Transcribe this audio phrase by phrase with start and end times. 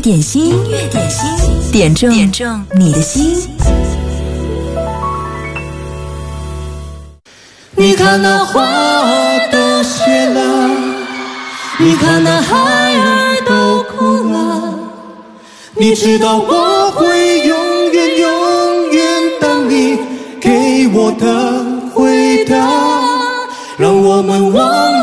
[0.00, 3.36] 点心，音乐点心，点中点中你的心。
[7.74, 10.70] 你看那花儿都谢了，
[11.78, 14.74] 你看那孩儿都哭了，
[15.74, 19.04] 你知道我会永远永远
[19.40, 19.98] 等你
[20.40, 22.56] 给我的回答，
[23.76, 24.97] 让我们忘，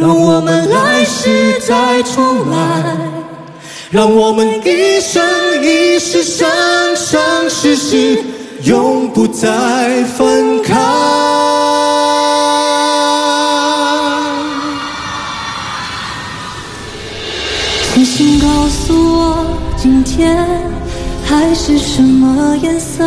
[0.00, 2.96] 让我们来世再重来，
[3.90, 5.22] 让我们一生
[5.62, 6.48] 一世生
[6.96, 8.24] 生世世。
[8.64, 10.74] 永不再分开。
[17.94, 19.46] 星星告诉我，
[19.78, 20.46] 今天
[21.24, 23.02] 海是什么颜色？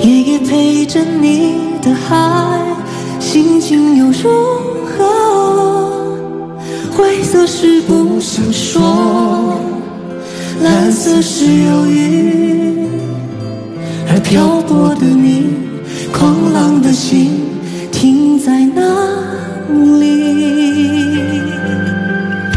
[0.00, 2.16] 夜夜陪着你的海，
[3.36, 4.30] 心情又如
[4.96, 5.04] 何？
[6.96, 9.60] 灰色是不想说，
[10.62, 12.88] 蓝色是忧郁。
[14.08, 15.48] 而漂泊的你，
[16.14, 17.42] 狂浪的心
[17.92, 18.80] 停在哪
[20.00, 20.06] 里？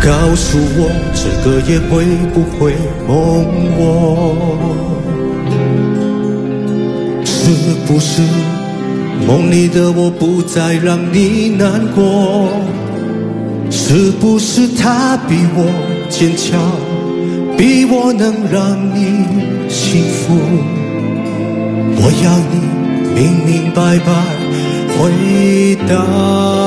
[0.02, 2.73] 告诉我，这个夜会不会
[3.05, 3.14] 梦
[3.75, 3.83] 我？
[7.25, 7.52] 是
[7.86, 8.21] 不是
[9.30, 12.49] 梦里的我不再让你难过？
[13.69, 15.69] 是不是他比我
[16.09, 16.59] 坚强，
[17.55, 20.33] 比我能让你幸福？
[22.02, 22.55] 我要你
[23.13, 24.11] 明明白白
[24.97, 26.58] 回答。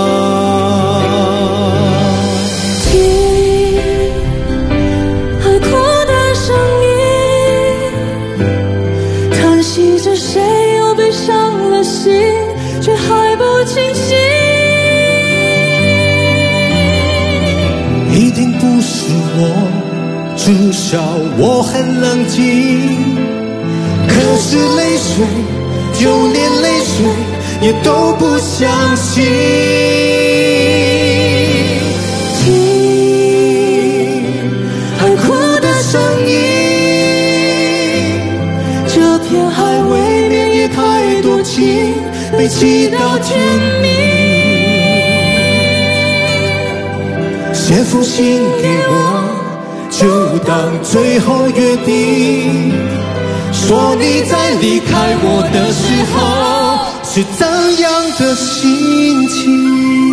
[19.34, 19.41] 我，
[20.36, 21.00] 至少
[21.38, 22.41] 我很冷静。
[24.09, 25.25] 可是泪水，
[25.94, 26.94] 就连泪水
[27.60, 29.25] 也都不相信。
[32.38, 32.47] 听
[34.98, 36.31] 海哭的声音，
[38.87, 41.94] 这片海未免也太多情，
[42.37, 43.38] 被气到天
[43.81, 43.91] 明。
[47.54, 49.22] 写封信给我，
[50.47, 52.72] 当最后约定。
[53.53, 56.16] 说你在离开我的时候
[57.04, 57.47] 是怎
[57.80, 60.12] 样的心情？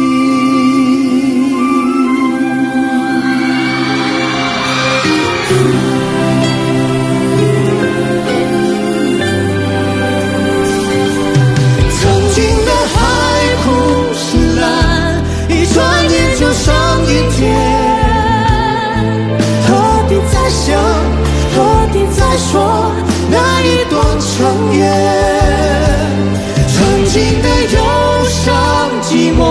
[21.92, 22.92] 定在说
[23.30, 29.42] 那一段尘缘曾经的忧伤寂寞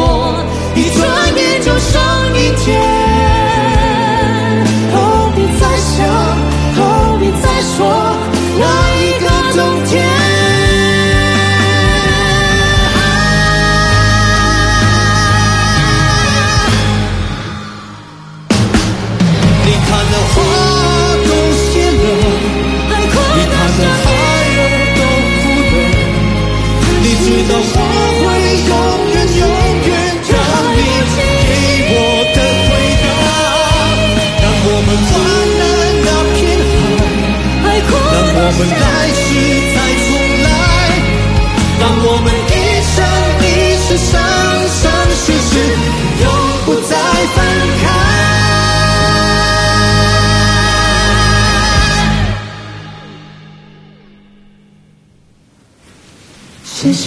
[0.74, 2.00] 一转眼就上
[2.34, 2.97] 云天。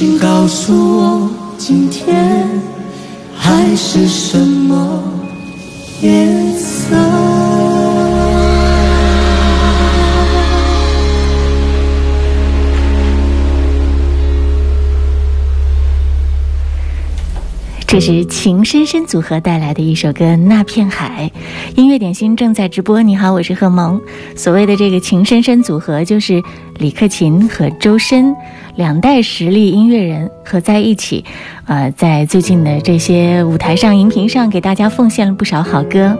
[0.01, 1.29] 请告诉我，
[1.59, 2.49] 今天
[3.37, 4.99] 海是什么
[6.01, 6.40] 颜
[17.91, 21.29] 这是情深深组合带来的一首歌《那片海》，
[21.77, 23.01] 音乐点心正在直播。
[23.01, 23.99] 你好，我是贺萌。
[24.33, 26.41] 所谓的这个情深深组合，就是
[26.77, 28.33] 李克勤和周深
[28.77, 31.25] 两代实力音乐人合在一起，
[31.65, 36.17] 呃，在最近的这些舞台上、荧屏上给大家奉献了不少好歌。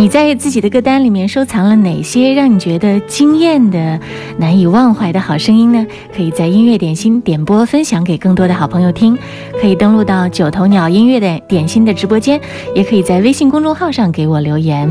[0.00, 4.00] 你在自己的歌单里面收藏了哪些让你觉得惊艳的、
[4.38, 5.86] 难以忘怀的好声音呢？
[6.16, 9.18] 可以在音乐点心点播分享给更多的好朋友听。
[9.60, 12.40] 可以登录到九头鸟音乐的点心的直播间，
[12.74, 14.88] 也可以在微信公众号上给我留言。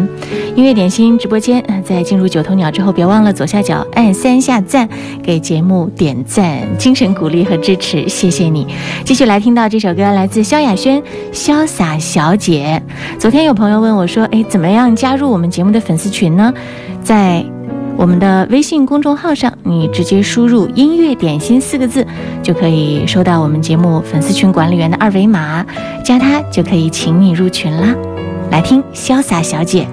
[0.56, 4.88] 音乐点心直播间，在进入九头鸟之后，别忘了左下角按三下赞，
[5.24, 8.68] 给节目点赞，精神鼓励和支持，谢谢你。
[9.04, 11.02] 继续来听到这首歌，来自萧亚轩
[11.34, 12.80] 《潇洒小姐》。
[13.20, 16.54] 昨天有朋友问我说：“哎，怎么样？”加入我们节目的粉丝群呢，
[17.02, 17.42] 在
[17.96, 22.06] 我们的微信公众号上，你直接输入“音乐点心”四个字，
[22.44, 25.66] 就可以收到我们节目粉丝群管理员的二维码，
[26.04, 27.96] 加他就可以请你入群啦。
[28.52, 29.88] 来听潇洒小姐。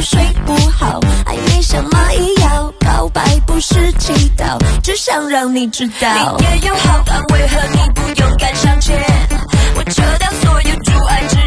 [0.00, 6.36] 睡不好暧昧像蚂蚁咬告白不是祈祷只想让你知道。
[6.38, 8.96] 你也有好感为何你不勇敢向前。
[9.76, 11.45] 我撤掉所有阻碍只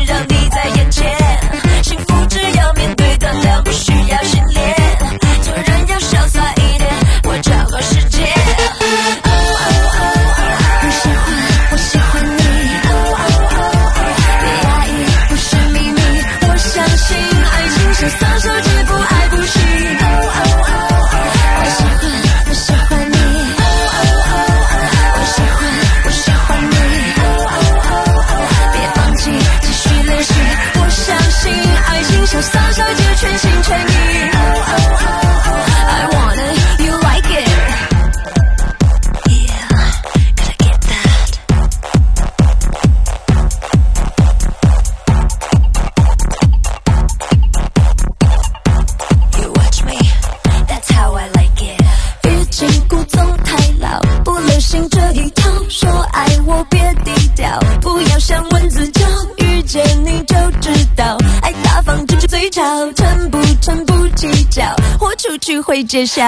[65.39, 66.23] 聚会揭晓。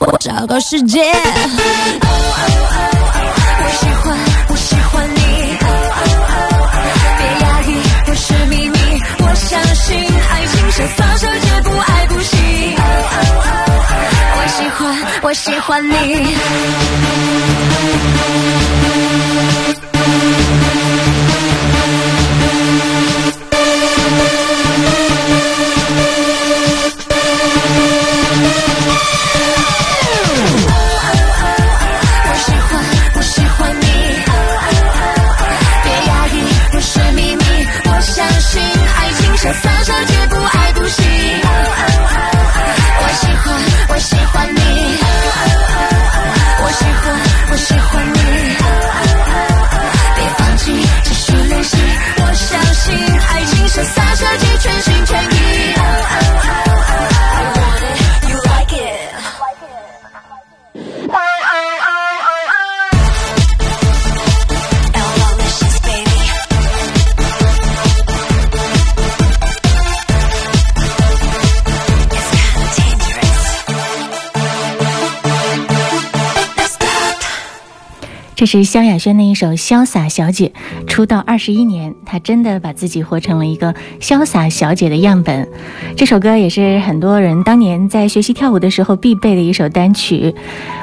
[0.00, 1.04] 我，找个时间。
[3.64, 4.16] 我喜欢，
[4.48, 5.20] 我喜欢你。
[7.18, 7.70] 别压抑，
[8.04, 8.78] 不是秘密。
[9.18, 9.96] 我相信
[10.30, 12.38] 爱情像撒手，绝不爱不行。
[14.34, 14.80] 我喜欢，
[15.22, 16.31] 我喜欢你。
[78.42, 80.50] 这是萧亚轩的一首《潇洒小姐》，
[80.88, 85.48] 出道二十一年，她真的把自己活成了一个潇洒小姐的样本。
[85.96, 90.34] 这首歌也是很多人当年在学习跳舞的时候必备的一首单曲。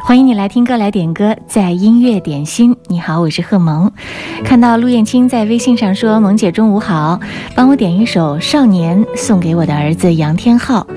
[0.05, 2.73] 欢迎你来听歌来点歌，在音乐点心。
[2.87, 3.91] 你好，我是贺萌。
[4.45, 7.19] 看到陆燕青在微信上说：“萌姐中午好，
[7.55, 10.87] 帮我点一首《少年》，送给我的儿子杨天浩。”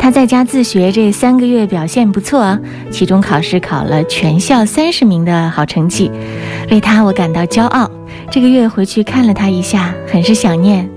[0.00, 2.58] 他在家自学这三个月表现不错啊，
[2.90, 6.10] 期中考试考了全校三十名的好成绩，
[6.70, 7.88] 为他我感到骄傲。
[8.30, 10.88] 这个月回去看了他一下，很是想念，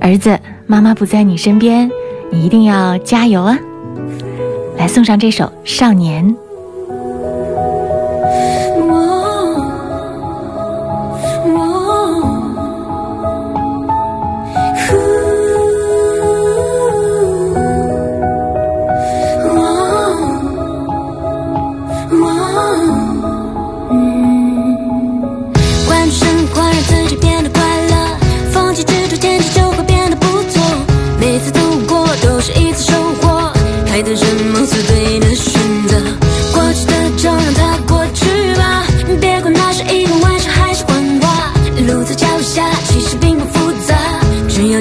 [0.00, 1.90] 儿子，妈妈不在你身边，
[2.30, 3.58] 你一定要加油啊！
[4.78, 6.26] 来送上这首《少年》。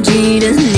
[0.04, 0.71] 做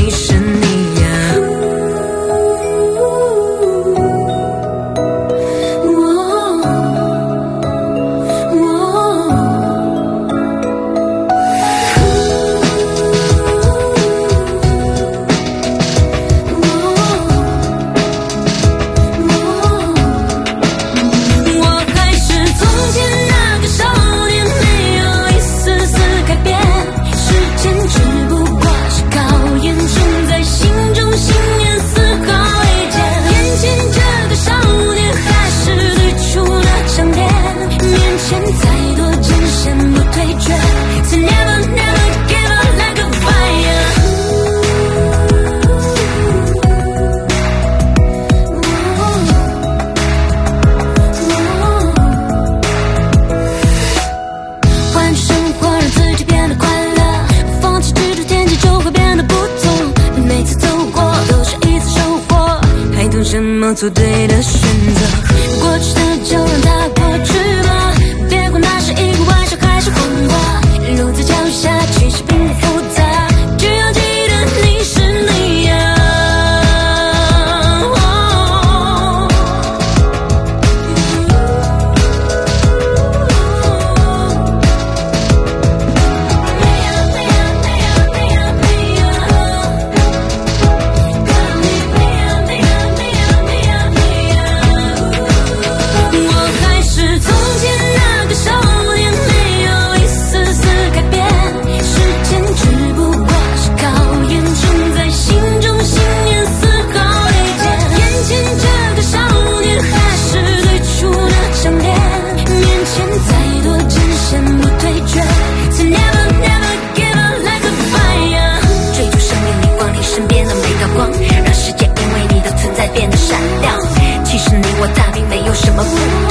[124.84, 126.23] 我大并没有什么不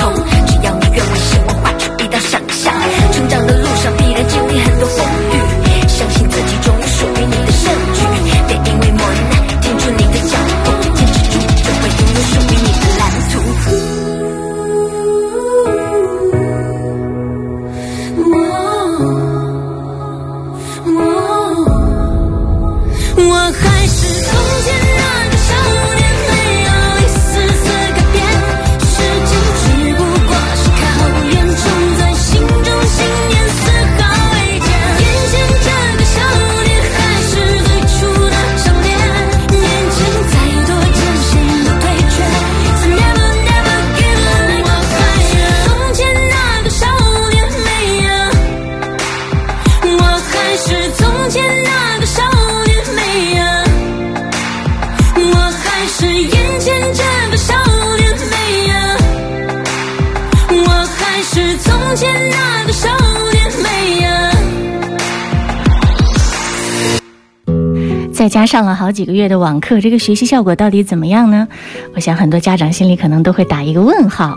[68.32, 71.46] 加上了好几个月的网课，这个学习效果到底怎么样呢？
[71.94, 74.34] 我想很多家长心里可能都会打一个问号。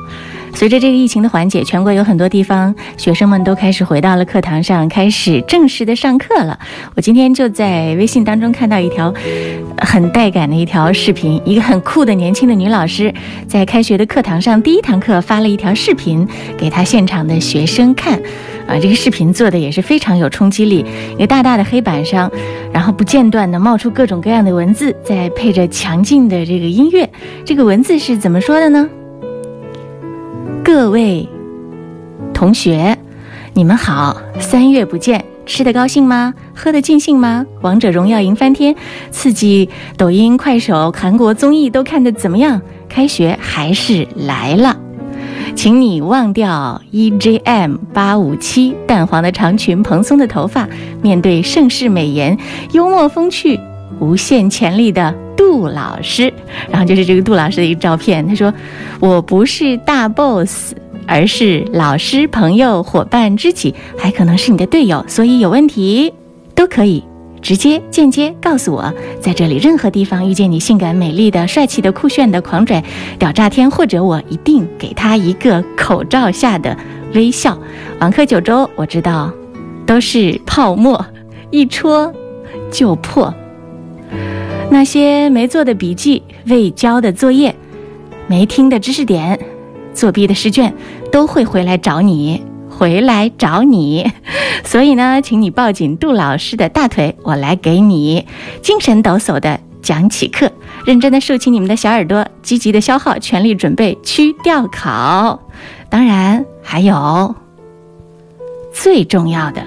[0.54, 6.60] 随着这个疫情的缓解，全国有很多地方学生们都开始回到了课堂上，开始正式的上课了。
[6.98, 9.14] 我今天就在微信当中看到一条
[9.78, 13.14] 很带感的一条视频，一个很酷的年轻的女老师
[13.48, 18.22] 在开学的课堂上第一堂课发了一条视频给她现场的学生看。
[18.68, 20.86] 啊，这个视频做的也是非常有冲击力，
[21.18, 22.32] 一个大大的黑板上，
[22.74, 27.10] 然后不间断的冒出各种各样的文字，再配着强劲的这个音乐。
[27.46, 28.90] 这个文字是怎么说的呢？
[30.64, 31.30] 各位
[32.34, 32.98] 同学，
[33.54, 36.34] 你们好，三月不见，吃的高兴吗？
[36.56, 37.46] 喝的尽兴吗？
[37.62, 38.76] 王者荣耀赢翻天，
[39.12, 42.60] 刺激抖音、快手、韩国综艺都看的怎么样？
[42.90, 44.76] 开学还是来了。
[45.54, 50.68] 请你忘掉 EJM 八五七淡黄的长裙、蓬松的头发，
[51.02, 52.38] 面对盛世美颜、
[52.72, 53.60] 幽默风趣、
[54.00, 56.34] 无限潜力的杜老师。
[56.70, 58.28] 然后就是这个杜老师的一个照片。
[58.28, 58.54] 他说
[59.00, 60.74] ：“我不是大 boss，
[61.08, 65.04] 而是老师、朋友、伙伴、知己，还可能是你的队友。
[65.08, 66.12] 所以有问题
[66.54, 67.04] 都可以。”
[67.46, 72.84] 直接、间接告诉我，在这里任何地方遇见你性感、美丽的、帅气的、酷炫的、狂拽、
[73.20, 76.76] 屌炸天，或者我一定给他一个口罩下的
[77.14, 77.56] 微笑。
[78.00, 79.32] 网课九州，我知道
[79.86, 81.06] 都是泡沫，
[81.52, 82.12] 一戳
[82.72, 83.32] 就破。
[84.72, 87.56] 那些没做的笔记、未交的作业、
[88.26, 89.40] 没听的知识点、
[89.94, 90.74] 作弊的试卷，
[91.12, 92.44] 都会回来找你。
[92.78, 94.12] 回来找你，
[94.66, 98.26] 所以呢，请你抱紧杜老师的大腿，我来给你
[98.62, 100.52] 精神抖擞的讲起课，
[100.86, 105.40] 认真的竖起你们的小耳朵，积极的消耗，全力准备区调考。
[105.90, 107.34] 当然还有
[108.74, 109.62] 最重要的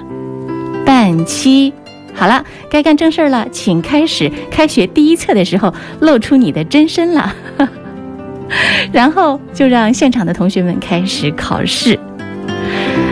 [0.85, 1.73] 半期。
[2.15, 4.31] 好了，该干正事儿了，请开始。
[4.51, 7.33] 开学第一册的时候，露出你的真身了，
[8.93, 11.99] 然后就让现场的同学们开始考试。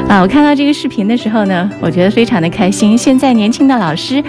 [0.08, 2.96] 啊，我看到这个视频的时候呢，我觉得非常的开心。
[2.96, 4.22] 现在年轻的老师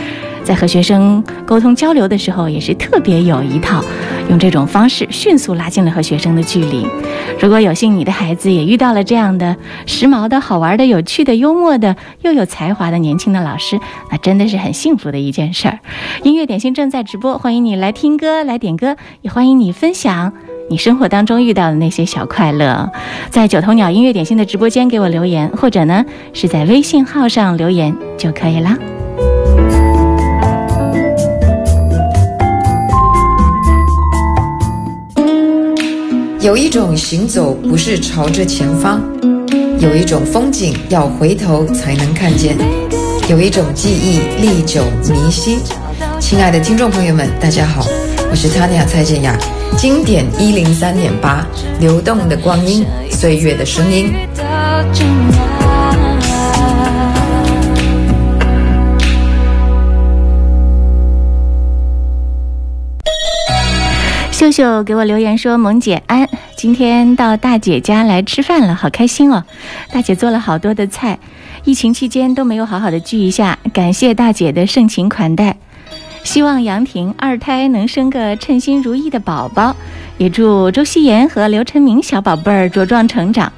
[0.43, 3.83] 在和学生沟通交流的时候，也是特别有一套，
[4.27, 6.87] 用这种方式迅速拉近了和学生的距离。
[7.39, 9.55] 如果有幸你的孩子也遇到了这样的
[9.85, 13.79] 时髦的好玩的、有趣的、幽默的又有才华的年轻的老师，
[14.11, 15.79] 那真的是很幸福的一件事儿。
[16.23, 20.33] 音乐点心正在直播，欢迎你来听歌、来点歌，也欢迎你分享。
[20.69, 22.91] 你生活当中遇到的那些小快乐，
[23.31, 28.77] 在九头鸟音乐点心的直播间给我留言，或者呢是在微信号上留言就可以啦。
[36.41, 39.01] 有一种行走不是朝着前方，
[39.79, 42.57] 有一种风景要回头才能看见，
[43.29, 45.59] 有一种记忆历久弥新。
[46.19, 47.85] 亲爱的听众朋友们，大家好，
[48.29, 49.33] 我是 Tanya 蔡健雅。
[49.75, 51.45] 经典一零三点八，
[51.79, 54.13] 流动的光阴，岁月的声音。
[64.31, 69.43] 秀秀给我留言说：“萌姐安，今天到大姐家来吃饭了，好开心哦！
[69.91, 71.17] 大姐做了好多的菜，
[71.63, 75.57] 疫情期间都没有好好的聚一下，感谢大姐的盛情款待。”
[76.27, 79.73] 希望杨婷二胎能生个称心如意的宝宝，
[80.17, 83.49] 也祝周希言和刘晨明小宝贝儿茁壮成长，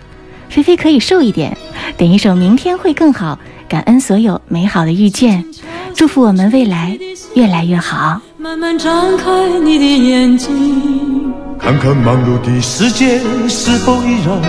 [0.49, 1.57] 菲菲可以瘦一点。
[1.97, 5.43] 点一首《明天会更好》，感恩所有美好的遇见，
[5.95, 6.95] 祝福我们未来
[7.33, 8.21] 越来越好。
[8.37, 14.39] 慢慢张开你的眼睛，看看忙碌的世界是否依然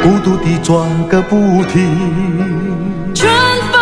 [0.00, 3.12] 孤独地转个不停。
[3.14, 3.30] 春
[3.70, 3.80] 风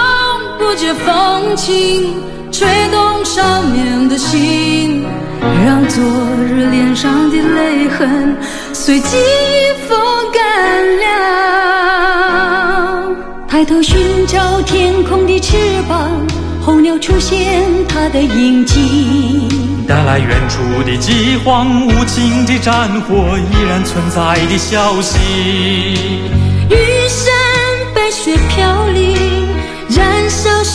[0.59, 2.32] 不解风情。
[2.53, 5.03] 吹动少年的心，
[5.65, 6.05] 让昨
[6.47, 8.37] 日脸上的泪痕
[8.75, 9.99] 随记忆风
[10.31, 13.17] 干了。
[13.49, 15.57] 抬头寻找天空的翅
[15.89, 16.11] 膀，
[16.61, 19.49] 候鸟出现它的影迹，
[19.89, 25.19] 带来远处的饥荒，无情的战火依然存在的消息。
[26.69, 26.77] 玉
[27.09, 27.33] 山
[27.95, 29.12] 白雪飘零。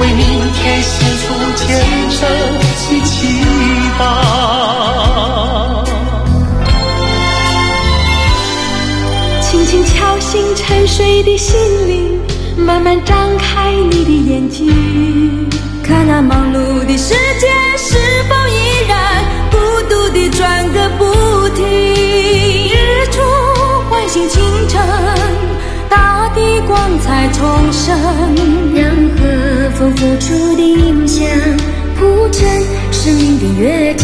[0.00, 1.24] 为明天献出
[1.56, 1.64] 虔
[2.10, 2.18] 诚
[2.58, 2.62] 的
[3.04, 3.16] 祈
[3.98, 4.02] 祷。
[9.40, 12.20] 轻轻敲醒沉睡的心灵，
[12.56, 14.68] 慢慢张开你的眼睛，
[15.82, 17.96] 看那忙碌的世界是
[18.28, 19.56] 否依然孤
[19.88, 21.04] 独地转个不
[21.50, 21.64] 停。
[21.64, 23.20] 日出
[23.88, 24.82] 唤醒清晨，
[26.66, 27.96] 光彩重生，
[28.74, 28.84] 让
[29.16, 31.26] 和风拂出的音响
[31.96, 32.46] 铺成
[32.90, 34.03] 生命的乐章。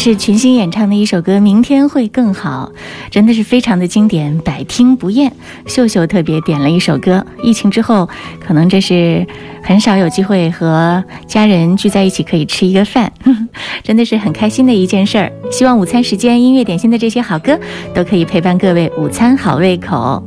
[0.00, 2.72] 是群星演唱的一首歌《明天会更好》，
[3.10, 5.30] 真的是非常的经典，百听不厌。
[5.66, 8.08] 秀秀特别点了一首歌，疫情之后，
[8.42, 9.26] 可能这是
[9.62, 13.12] 很少有机会和家人聚在一起可以吃一个饭，
[13.84, 15.30] 真的是很开心的一件事儿。
[15.52, 17.60] 希望午餐时间音乐点心的这些好歌
[17.94, 20.26] 都可以陪伴各位午餐好胃口。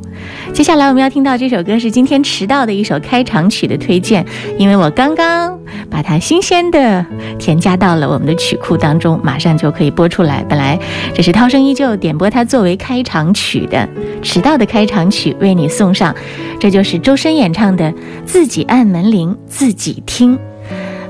[0.52, 4.24] 接下来我们要听到这首歌是今天迟到的一首开场曲的推荐，
[4.58, 5.58] 因为我刚刚
[5.90, 7.04] 把它新鲜的
[7.38, 10.44] 添加到了我们的曲库当中，马上就可以播出来。
[10.48, 10.78] 本来
[11.12, 13.88] 这是涛声依旧点播它作为开场曲的，
[14.22, 16.14] 迟到的开场曲为你送上，
[16.60, 17.90] 这就是周深演唱的
[18.24, 20.36] 《自己按门铃自己听》。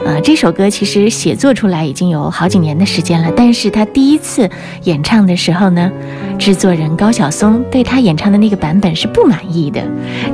[0.04, 4.48] 呃，这首歌其实写作出来已经有好几年的时间了，但是他第一次
[4.82, 5.90] 演唱的时候呢，
[6.38, 9.82] 制作人高晓松对他演唱的那个版本是不满意的。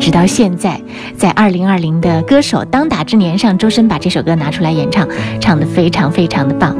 [0.00, 0.80] 直到现在，
[1.16, 5.08] 在二零二零的歌手当打之年上，周深把这首歌拿出来演唱，
[5.40, 6.76] 唱得非常非常的棒。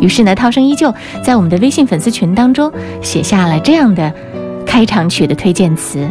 [0.00, 4.12] 于是呢，涛声依旧在我们的微信粉丝群当中写下了这样的
[4.66, 6.06] 开场曲的推荐词。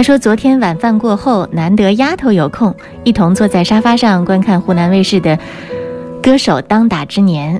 [0.00, 5.36] 他说：“昨天晚饭过后，难得丫头有空，一同坐在沙发上观看湖南卫视的
[6.22, 7.58] 《歌手当打之年》，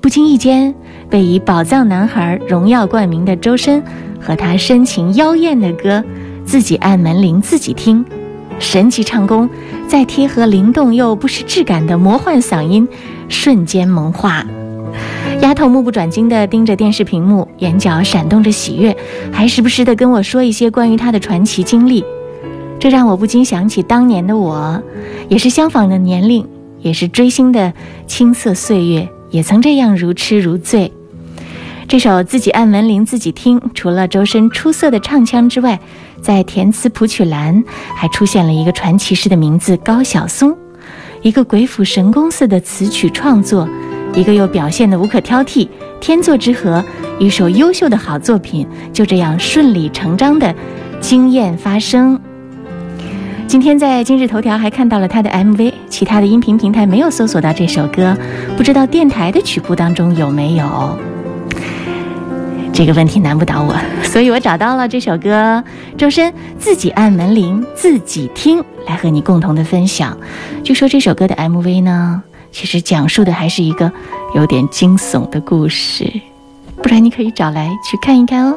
[0.00, 0.74] 不经意间
[1.10, 3.82] 被以宝藏男孩荣耀冠名的周深
[4.18, 5.98] 和他深情妖艳的歌
[6.46, 8.02] 《自己按门铃自己听》，
[8.58, 9.46] 神级唱功，
[9.86, 12.88] 再贴合灵动又不失质感的魔幻嗓音，
[13.28, 14.42] 瞬间萌化。”
[15.40, 18.96] 丫头目不转睛地盯着电视屏幕，眼角闪动着喜悦，
[19.32, 22.04] 还时不时地跟我说一些关于她的传奇经历。
[22.80, 24.82] 这让我不禁想起当年的我，
[25.28, 26.46] 也是相仿的年龄，
[26.80, 27.72] 也是追星的
[28.06, 30.90] 青涩岁月，也曾这样如痴如醉。
[31.86, 35.78] 这首自己按门铃自己听，除了周深出色的唱腔之外，
[36.22, 37.62] 在填词谱曲栏
[37.94, 40.56] 还出现了一个传奇式的名字高晓松，
[41.22, 43.68] 一个鬼斧神工似的词曲创作。
[44.16, 45.68] 一个又表现的无可挑剔，
[46.00, 46.84] 天作之合，
[47.18, 50.54] 一首优秀的好作品就这样顺理成章的
[51.00, 52.18] 惊艳发生。
[53.48, 58.16] 今天在今日头条还看到了他的 MV，其他的音频平台没有搜索到这首歌，
[58.56, 60.98] 不知道电台的曲库当中有没有。
[62.72, 65.62] 这个问题难不倒我，所以我找到了这首歌，
[65.96, 70.16] 周深自己按门铃，自己听，来和你共同的分享。
[70.62, 72.22] 据说这首歌的 MV 呢，
[72.54, 73.90] 其实讲述的还是一个
[74.36, 76.08] 有点惊悚的故事，
[76.76, 78.56] 不然你可以找来去看一看哦。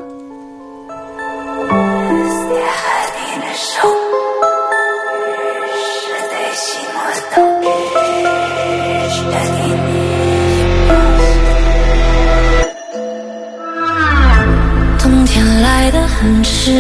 [16.19, 16.71] 很迟，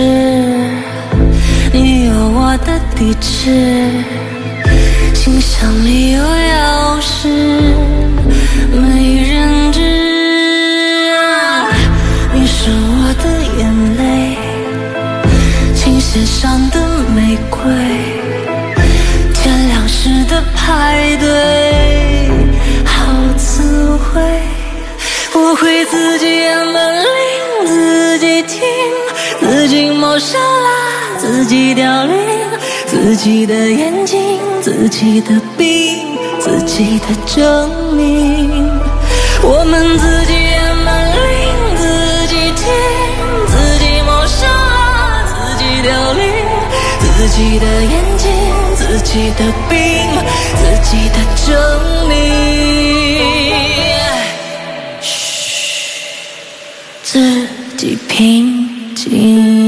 [1.71, 3.45] 你有我的地址，
[5.13, 6.23] 信箱里有
[7.19, 9.79] 是，没人知。
[12.31, 13.25] 你是我的
[13.57, 13.59] 眼
[13.97, 14.37] 泪，
[15.73, 16.79] 琴弦上的
[17.15, 17.59] 玫瑰，
[19.33, 21.25] 天亮时的派对，
[22.85, 22.93] 好
[23.35, 24.21] 滋味。
[25.33, 27.09] 我会自己按门铃，
[27.65, 28.61] 自己听。
[29.39, 30.69] 自己谋杀了
[31.19, 32.15] 自己凋零，
[32.85, 35.86] 自己的眼睛，自己的病，自
[36.77, 37.35] 己的证
[37.95, 38.69] 明。
[39.41, 41.25] 我们自己按门铃，
[41.75, 41.81] 自
[42.27, 42.63] 己听，
[43.47, 44.37] 自己谋杀
[45.25, 46.21] 自己凋零，
[46.99, 48.29] 自己的眼睛，
[48.75, 49.75] 自己的病，
[50.55, 51.49] 自己的证
[52.07, 52.11] 明。
[55.01, 55.09] 嘘，
[57.01, 59.66] 自己平静。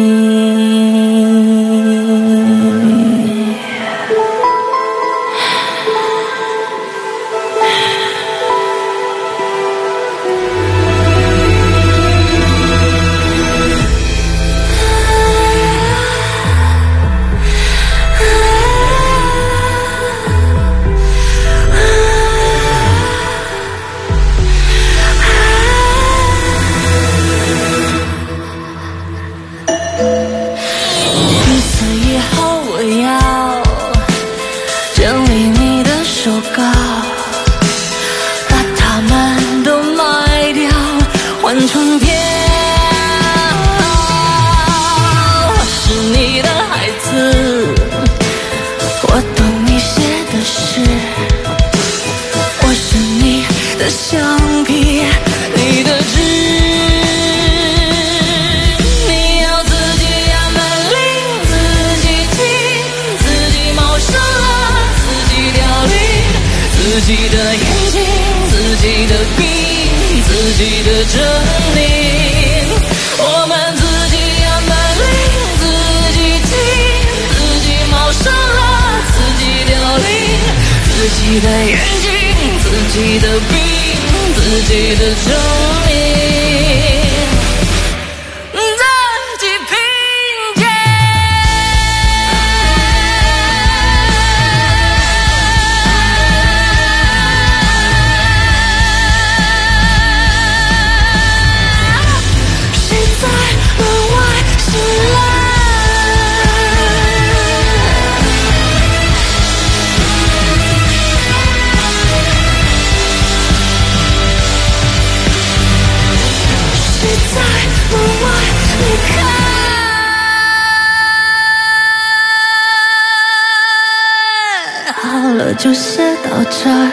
[125.58, 126.92] 就写到这儿，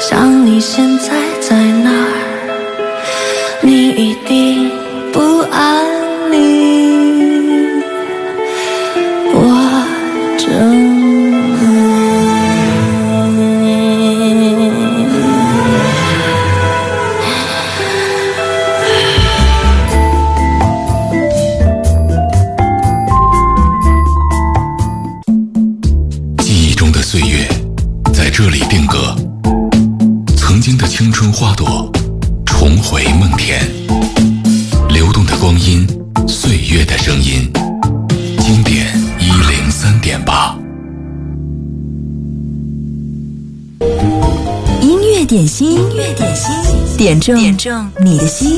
[0.00, 1.08] 想你现在
[1.40, 2.06] 在哪儿？
[3.60, 4.71] 你一定
[47.02, 48.48] 点中点中你的心。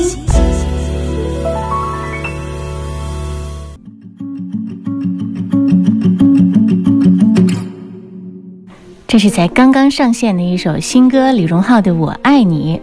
[9.07, 12.79] 这是才刚刚上线的一首新歌，李荣浩的《我爱你》。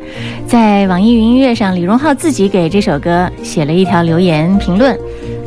[0.48, 4.98] 在网易云音乐上，李荣浩自己给这首歌写了一条留言评论，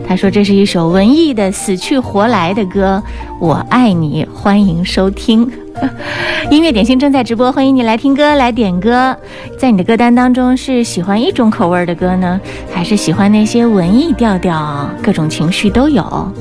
[0.07, 3.03] 他说：“这是一首文艺的死去活来的歌，
[3.41, 5.45] 我爱你，欢迎收听。”
[6.49, 9.15] 音乐点心正在直播，欢迎你来听歌来点歌。
[9.57, 12.39] 在你的歌单当中，是喜欢一种口味的歌呢，
[12.73, 16.31] 还是喜欢那些文艺调调、各种情绪都有？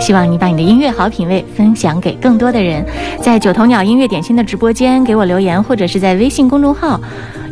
[0.00, 2.84] 希望你把你的音乐好品味分享给更多的人。
[3.20, 7.00] 在九头鸟音乐点心的直播间给我留言，或者是在微信公众号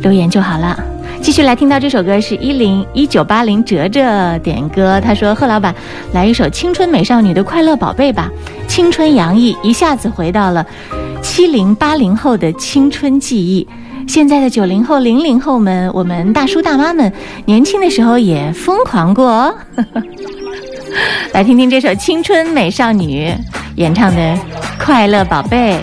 [0.01, 0.79] 留言就好了。
[1.19, 5.73] 继续来听到这首歌是一零一九八零哲哲点歌，他说：“贺老板，
[6.13, 8.29] 来一首青春美少女的快乐宝贝吧，
[8.67, 10.65] 青春洋溢，一下子回到了
[11.27, 13.67] 七零八零后的青春记忆。
[14.07, 17.11] 现在的九零后、零零后们，我们大叔大妈们，
[17.45, 19.53] 年轻的时候也疯狂过。
[21.33, 23.29] 来听听这首青春美少女
[23.75, 24.21] 演唱的
[24.79, 25.75] 《快乐宝贝》。”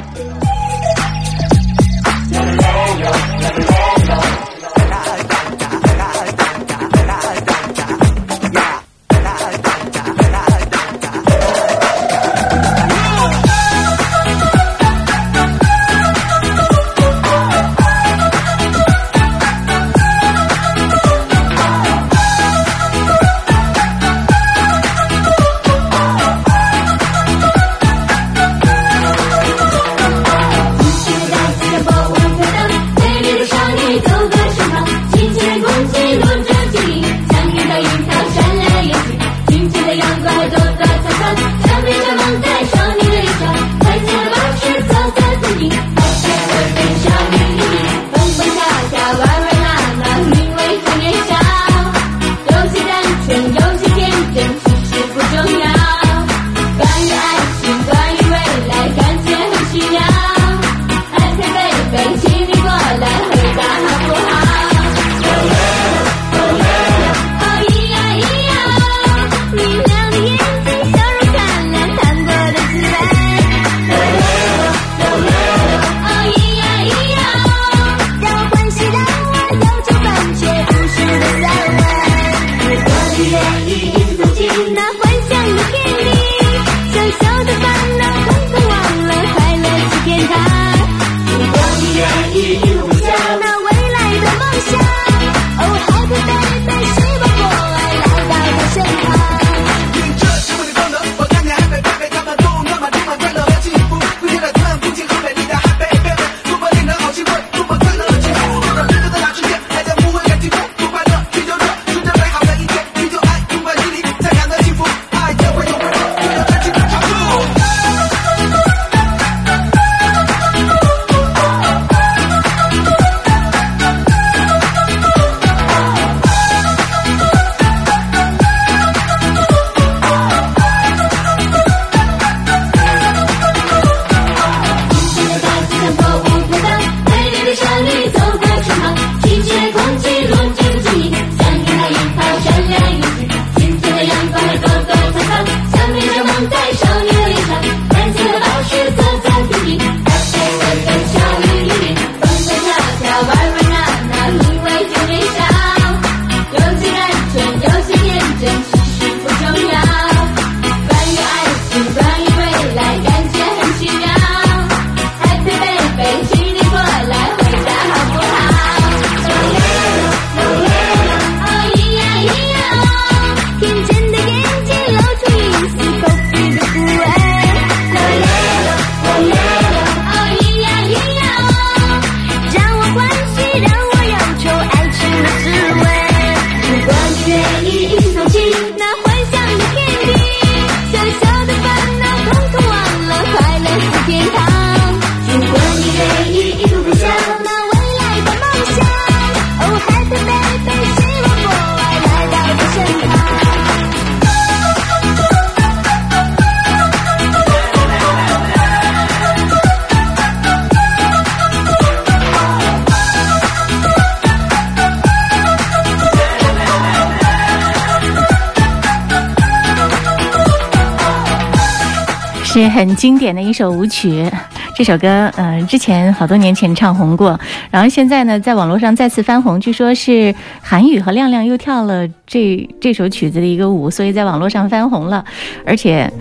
[222.74, 224.28] 很经典的一首舞曲，
[224.74, 227.38] 这首歌，嗯，之前好多年前唱红过，
[227.70, 235.24] 然后现在呢，在网络上再次翻红，据说是韩宇和亮亮又跳了这这首曲子的一个舞，所以在网络上翻红了，
[235.64, 236.12] 而且。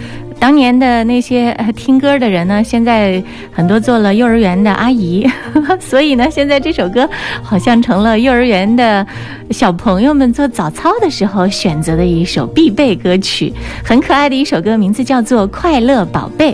[0.43, 5.25] 当年的那些听歌的人呢，现在很多做了幼儿园的阿姨，
[5.79, 7.09] 所以呢，现在这首歌
[7.41, 9.07] 好像成了幼儿园的
[9.51, 13.53] 小朋友们做早操的时候选择的一首必备歌曲，
[13.85, 16.51] 很可爱的一首歌，名字叫做《快乐宝贝》。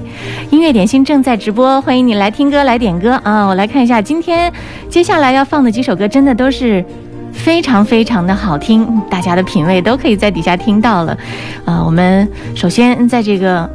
[0.52, 3.48] 音乐点心正在直播，欢迎你来听歌来点歌啊！
[3.48, 4.54] 我来看一下，今天
[4.88, 6.86] 接下来要放的几首歌，真的都是。
[7.32, 11.18] 非常非常的好听，大家的品味都可以在底下听到了。
[11.64, 13.70] 啊，我们首先在这个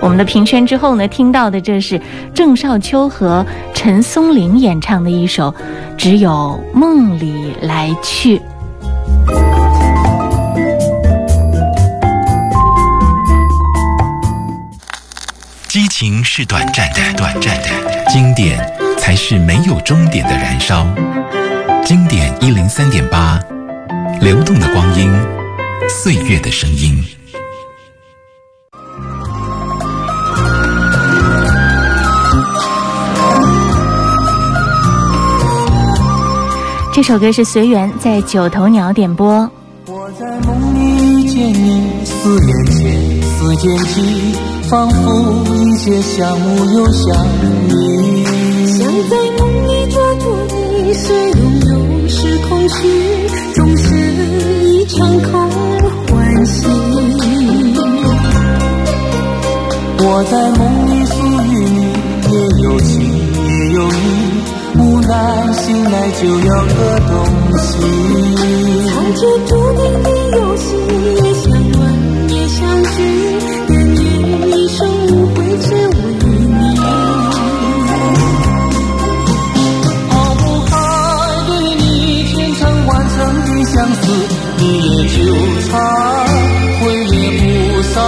[0.00, 2.00] 我们的评圈之后呢，听到的这是
[2.34, 3.44] 郑少秋和
[3.74, 5.50] 陈松伶演唱的一首
[5.96, 8.38] 《只有梦里来去》。
[15.68, 17.68] 激情是短暂的，短暂的；
[18.08, 18.58] 经典
[18.98, 20.84] 才是没有终点的燃烧。
[21.84, 23.38] 经典一零三点八，
[24.20, 25.12] 流动的光阴，
[25.88, 27.19] 岁月的声音。
[36.92, 39.48] 这首歌是随缘在九头鸟点播。
[39.86, 44.34] 我在梦里见你，思念前，思间起，
[44.68, 47.26] 仿佛一切像雾又像
[47.68, 48.24] 你。
[48.66, 52.76] 想在梦里抓住你，虽拥有是空虚，
[53.54, 53.94] 总是
[54.66, 55.48] 一场空
[56.08, 56.66] 欢喜。
[60.02, 60.60] 我在梦
[60.90, 61.14] 里属
[61.52, 61.78] 于你，
[62.32, 62.34] 也
[62.64, 62.90] 有情
[63.46, 63.94] 也有义，
[65.54, 67.12] 醒来就要个东
[67.58, 67.68] 西。
[68.86, 70.06] 藏着注定的
[70.36, 70.66] 游戏，
[71.14, 71.80] 也相吻
[72.28, 72.96] 也相聚，
[73.68, 73.98] 甘愿
[74.48, 76.24] 一生无悔只为你。
[80.08, 80.70] 抛不开
[81.46, 81.82] 对你
[82.32, 84.02] 千层万层的相思，
[84.58, 85.18] 你也纠
[85.68, 85.70] 缠，
[86.80, 87.42] 挥也不
[87.82, 87.98] 散。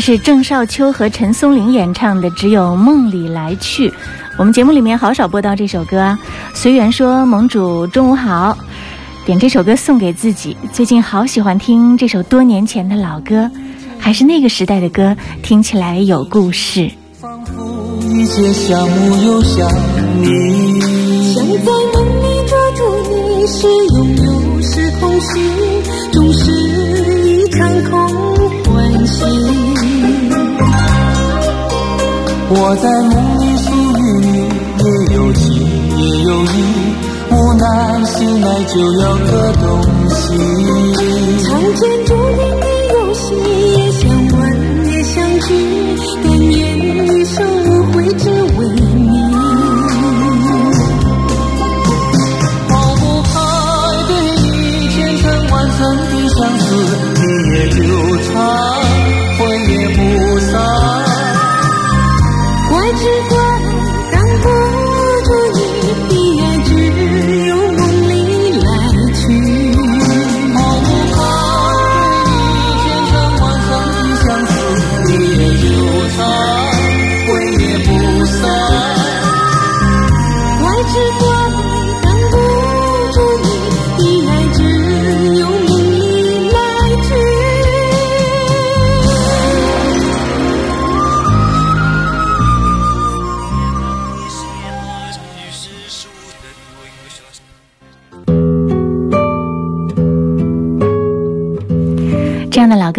[0.00, 3.90] 这是郑少秋和陈松伶演唱的《只有梦里来去》。
[4.38, 6.18] 我们节目里面好少播到这首歌啊。
[6.54, 8.56] 随缘说：“盟主中午好，
[9.26, 10.56] 点这首歌送给自己。
[10.72, 13.50] 最近好喜欢听这首多年前的老歌，
[13.98, 16.90] 还是那个时代的歌，听起来有故事。
[17.20, 19.68] 仿佛一切像雾又像
[20.16, 20.80] 你。
[21.34, 25.38] 想在梦里抓住你，是拥有是空虚，
[32.52, 34.42] 我在梦里属于你，
[34.82, 34.84] 也
[35.14, 35.46] 有情
[35.96, 36.48] 也有义，
[37.30, 37.62] 无奈
[38.04, 39.80] 醒来就要个东
[40.10, 40.34] 西。
[41.44, 43.22] 常见注定的游戏，
[43.76, 44.02] 也想
[44.36, 44.38] 问
[44.84, 45.48] 也想聚，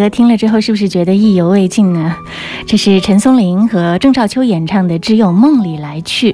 [0.02, 2.16] 歌听了之后，是不是觉得意犹未尽呢？
[2.66, 6.32] 这是陈松伶和郑少秋演唱的《只有梦里来去》。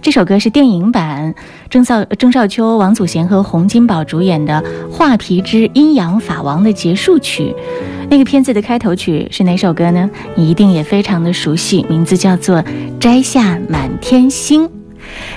[0.00, 1.34] 这首歌是电影版，
[1.68, 7.52] 郑少郑少秋、王祖贤和洪金宝主演的《画皮之阴阳法王》的结束曲。
[8.08, 10.08] 那个片子的开头曲是哪首歌呢？
[10.36, 12.62] 你一定也非常的熟悉，名字叫做
[13.00, 14.64] 《摘下满天星》。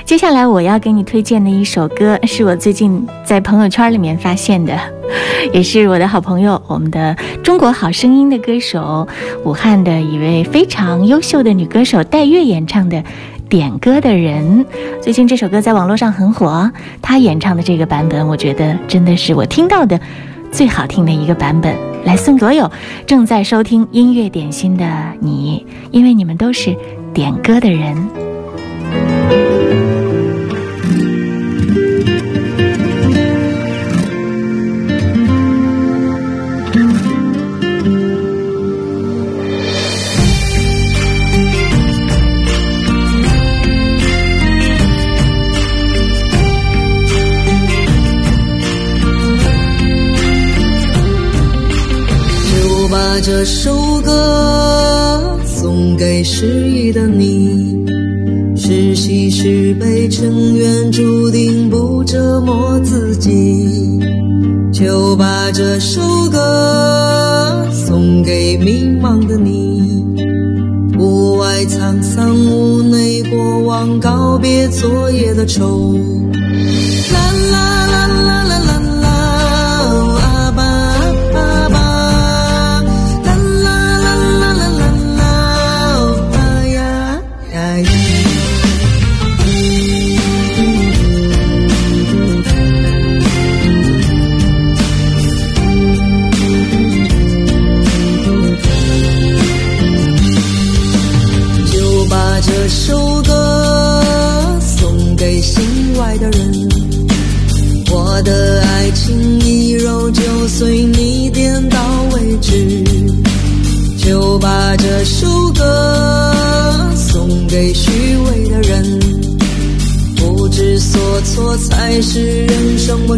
[0.05, 4.78] 接下来我要给你推荐的一首歌，是我最近在朋友圈里面发现的，
[5.53, 9.07] 也是我的好朋友，我们的中国好声音的歌手，
[9.43, 12.97] 武汉的一位非常优秀的女歌手戴月演唱的
[13.49, 14.65] 《点歌的人。
[15.01, 16.69] 最近这首歌在网络上很火，
[17.01, 19.99] 她演唱的这个版本，我觉得真的是我听到的
[20.51, 21.76] 最好听的一个版本。
[22.03, 22.69] 来送所有
[23.05, 24.84] 正在收听音乐点心的
[25.19, 26.76] 你，因为你们都是
[27.13, 28.31] 点歌的人。
[52.54, 57.81] 就把这首歌送给失意的你，
[58.72, 63.99] 是喜是悲，尘缘注定不折磨自己。
[64.72, 66.01] 就把这首
[66.32, 70.05] 歌送给迷茫的你，
[70.97, 75.93] 屋外沧桑，屋内过往，告别昨夜的愁。
[77.11, 78.20] 啦啦啦啦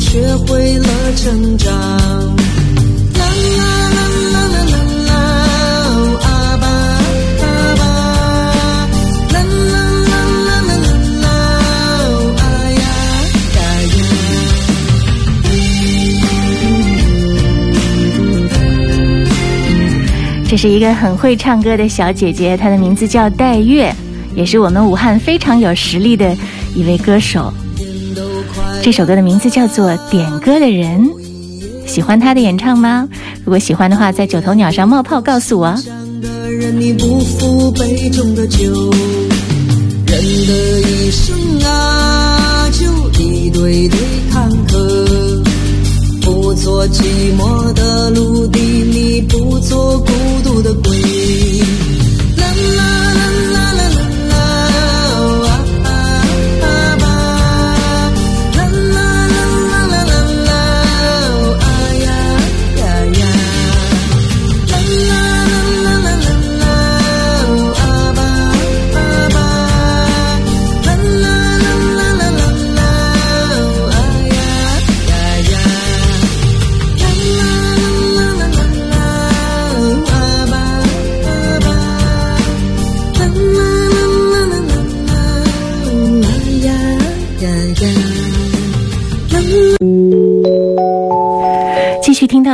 [0.03, 1.73] 学会了成长。
[20.47, 23.91] 这是一个很会唱歌的小姐姐，她的名字叫戴月，
[24.35, 26.37] 也是我们武汉非常有实力的
[26.75, 27.51] 一位歌手。
[28.83, 31.09] 这首歌的名字叫做《点歌的人》，
[31.87, 33.07] 喜欢他的演唱吗？
[33.45, 35.73] 如果喜欢的话，在九头鸟上冒泡告诉我。
[36.49, 36.81] 人的
[40.81, 41.33] 一生
[41.65, 42.85] 啊，就
[43.21, 43.97] 一堆堆
[44.29, 45.41] 坎坷，
[46.21, 47.03] 不做寂
[47.37, 50.11] 寞的陆地，你不做孤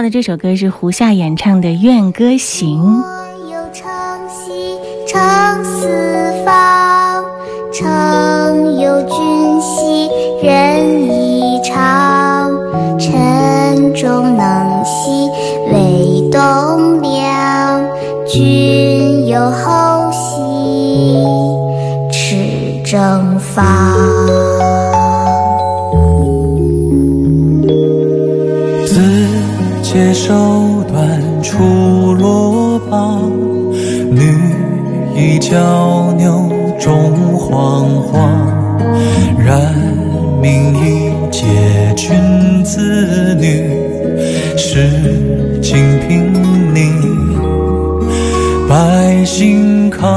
[0.09, 2.81] 的这首歌是胡夏演唱的《愿歌行》。
[3.03, 4.75] 我有长兮
[5.07, 5.87] 长四
[6.43, 7.23] 方，
[7.71, 10.09] 成有君兮
[10.41, 12.49] 人亦长。
[12.97, 15.29] 晨钟能兮
[15.71, 17.85] 为栋梁，
[18.27, 21.15] 君有后兮
[22.11, 24.18] 持正方。
[40.41, 41.45] 名利皆
[41.95, 43.69] 君子，女
[44.57, 44.89] 是
[45.61, 46.33] 卿聘，
[46.73, 46.77] 你
[48.69, 50.09] 百姓康，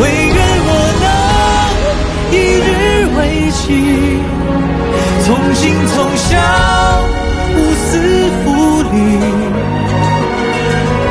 [0.00, 0.36] 唯愿
[0.66, 0.70] 我
[1.02, 1.06] 能
[2.32, 2.68] 一日
[3.16, 3.20] 为
[3.52, 3.62] 妻，
[5.24, 5.62] 从心
[5.94, 6.30] 从想，
[7.54, 7.90] 无私
[8.42, 8.46] 负
[8.90, 8.94] 理，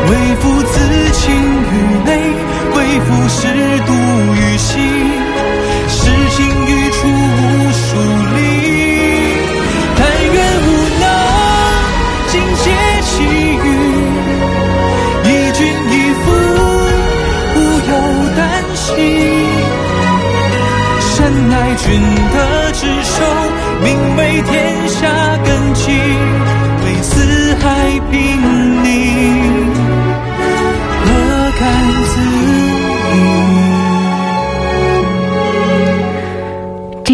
[0.10, 0.12] 为
[0.42, 0.74] 父自
[1.14, 1.72] 清于
[2.04, 2.10] 内，
[2.76, 3.40] 为父嗜
[3.86, 3.90] 度
[4.36, 5.21] 于心。
[21.92, 23.22] 君的执手，
[23.84, 25.92] 名为天下根基，
[26.86, 28.61] 为四海平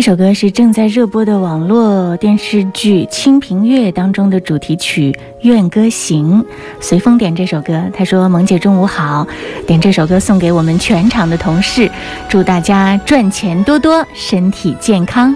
[0.07, 6.41] 首歌是正在热播的网络电视剧《清平乐》当中的主题曲《怨歌行》。
[6.79, 9.27] 随风点这首歌，他说：“萌姐中午好，
[9.65, 11.91] 点这首歌送给我们全场的同事，
[12.29, 15.35] 祝大家赚钱多多，身体健康。”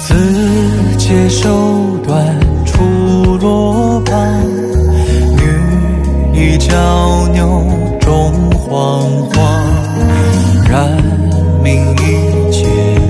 [0.00, 0.14] 自
[0.96, 2.82] 接手段出
[3.42, 4.41] 罗榜，女力
[6.68, 7.40] 娇扭
[8.00, 9.36] 中惶惶，
[10.70, 10.88] 然
[11.62, 12.64] 命一切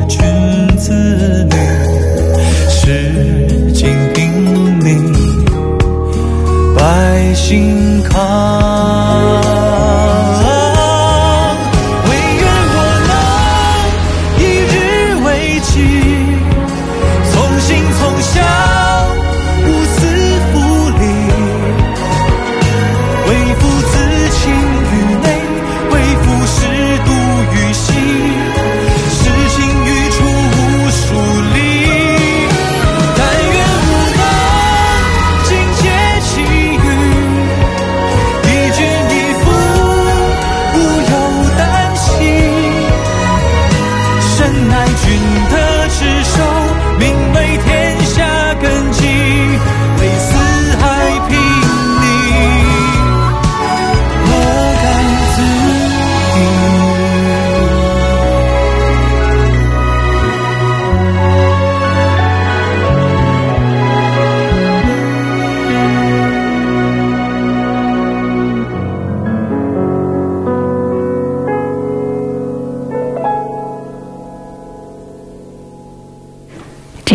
[0.09, 1.55] 君子女，
[2.69, 5.13] 世经平民，
[6.75, 8.62] 百姓康。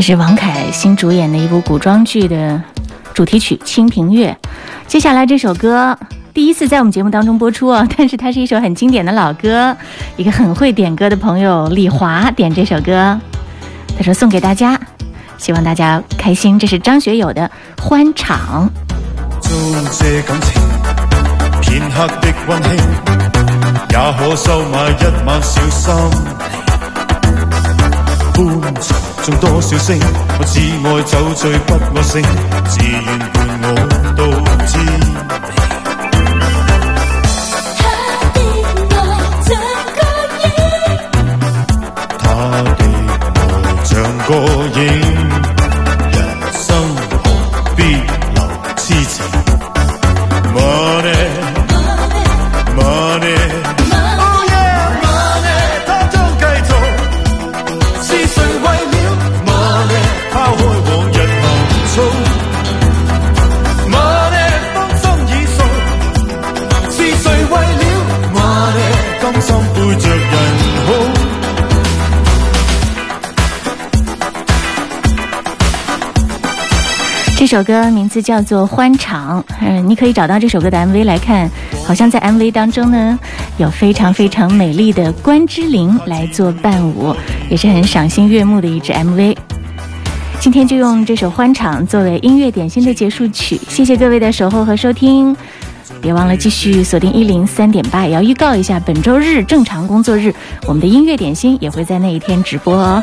[0.08, 2.64] 是王凯新主演的一部古装剧的
[3.14, 4.30] 主题曲《清平乐》。
[4.88, 6.00] 接下来这首歌
[6.34, 9.76] 第一次在我们节目当中播出哦，但是它是一首很经典的老歌。
[10.16, 13.20] 一个很会点歌的朋友李华点这首歌，
[13.98, 14.80] 他说送给大家，
[15.38, 16.58] 希望大家开心。
[16.58, 17.52] 这是张学友的
[17.84, 18.72] 《欢场》。
[21.62, 22.78] 片刻的溫馨，
[23.90, 25.86] 也可收買一晚小心。
[29.28, 30.00] 歡場中多少声，
[30.40, 32.22] 我只爱酒醉不我醒，
[32.70, 33.68] 自愿伴我
[34.16, 34.24] 到
[77.50, 81.50] 这首歌名字叫做《欢场》，嗯，你可以找到这首歌的 MV 来看，
[81.86, 83.18] 好像在 MV 当中呢，
[83.56, 87.16] 有非常非常美丽的关之琳来做伴舞，
[87.50, 89.38] 也是很赏心悦目的一支 MV。
[90.42, 95.34] 今天就用这首《欢场》作为音乐点心的结束曲，谢谢各位的守候和收听，
[96.02, 100.36] 别忘了继续锁定一零三点八，也要预告一下，本周日正常工作日，
[100.66, 103.02] 我们的音乐点心也会在那一天直播哦。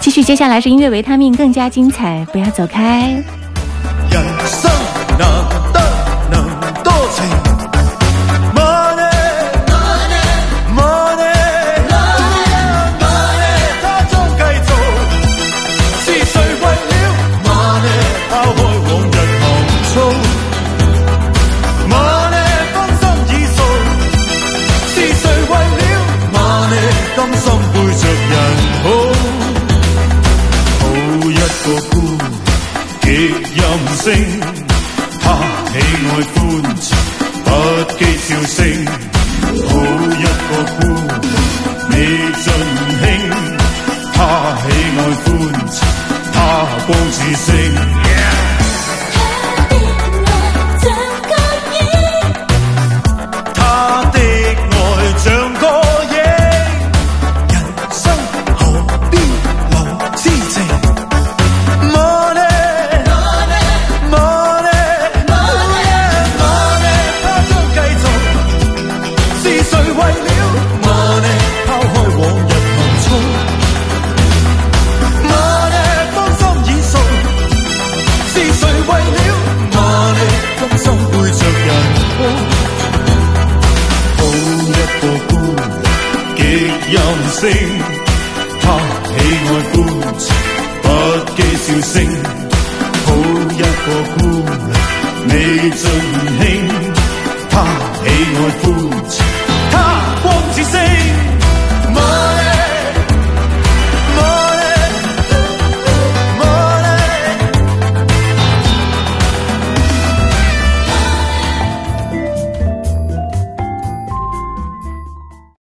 [0.00, 3.22] 继续，接下来是音乐维他命，更加精彩，不要走开。
[4.10, 4.70] 人生